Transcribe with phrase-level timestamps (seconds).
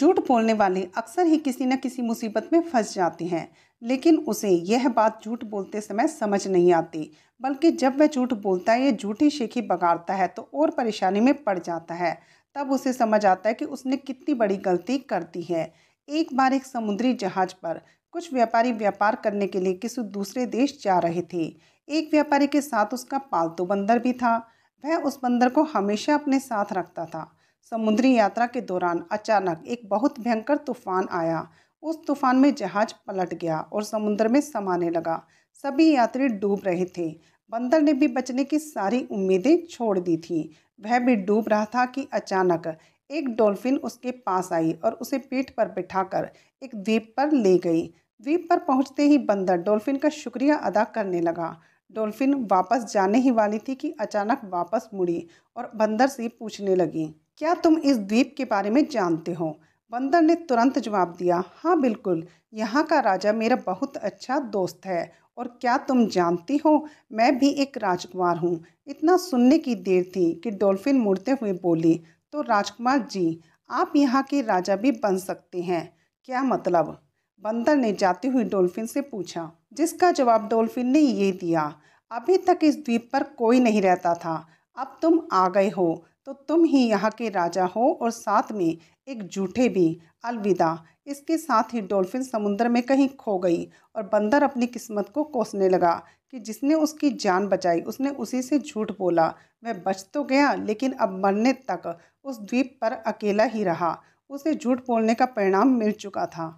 [0.00, 3.48] झूठ बोलने वाले अक्सर ही किसी न किसी मुसीबत में फंस जाते हैं,
[3.82, 8.72] लेकिन उसे यह बात झूठ बोलते समय समझ नहीं आती, बल्कि जब वह झूठ बोलता
[8.72, 12.18] है या झूठी शेखी बगाड़ता है तो और परेशानी में पड़ जाता है।
[12.56, 15.72] तब उसे समझ आता है कि उसने कितनी बड़ी गलती कर दी है।
[16.08, 17.80] एक बार एक समुद्री जहाज़ पर
[18.14, 21.44] कुछ व्यापारी व्यापार करने के लिए किसी दूसरे देश जा रहे थे।
[21.88, 24.36] एक व्यापारी के साथ उसका पालतू बंदर भी था।
[24.84, 27.30] वह उस बंदर को हमेशा अपने साथ रखता था।
[27.64, 31.48] समुद्री यात्रा के दौरान अचानक एक बहुत भयंकर तूफ़ान आया।
[31.82, 35.22] उस तूफ़ान में जहाज़ पलट गया और समुद्र में समाने लगा।
[35.64, 37.08] सभी यात्री डूब रहे थे।
[37.52, 40.42] बंदर ने भी बचने की सारी उम्मीदें छोड़ दी थी।
[40.80, 42.76] वह भी डूब रहा था कि अचानक
[43.10, 46.30] एक डॉल्फिन उसके पास आई और उसे पीठ पर बिठाकर
[46.62, 47.82] एक द्वीप पर ले गई।
[48.20, 51.56] द्वीप पर पहुँचते ही बंदर डॉल्फिन का शुक्रिया अदा करने लगा।
[51.90, 57.14] डॉल्फिन वापस जाने ही वाली थी कि अचानक वापस मुड़ी और बंदर से पूछने लगी
[57.40, 59.46] क्या तुम इस द्वीप के बारे में जानते हो?
[59.92, 62.22] बंदर ने तुरंत जवाब दिया हाँ बिल्कुल।
[62.54, 66.86] यहाँ का राजा मेरा बहुत अच्छा दोस्त है, और क्या तुम जानती हो?
[67.12, 71.94] मैं भी एक राजकुमार हूँ। इतना सुनने की देर थी कि डॉल्फिन मुड़ते हुए बोली
[72.32, 75.82] तो राजकुमार जी, आप यहाँ के राजा भी बन सकते हैं।
[76.28, 76.96] क्या मतलब?
[77.42, 81.72] बंदर ने जाती हुई डॉल्फिन से पूछा, जिसका जवाब डॉल्फिन ने ये दिया,
[82.10, 84.46] अभी तक इस द्वीप पर कोई नहीं रहता था।
[84.76, 88.76] अब तुम आ गए हो। तो तुम ही यहाँ के राजा हो और साथ में
[89.08, 93.64] एक जूठे भी, अलविदा। इसके साथ ही डॉल्फिन समुद्र में कहीं खो गई
[93.96, 95.92] और बंदर अपनी किस्मत को कोसने लगा
[96.30, 99.26] कि जिसने उसकी जान बचाई, उसने उसी से झूठ बोला।
[99.64, 103.96] वह बच तो गया, लेकिन अब मरने तक उस द्वीप पर अकेला ही रहा।
[104.30, 106.48] उसे झूठ बोलने का परिणाम मिल चुका था।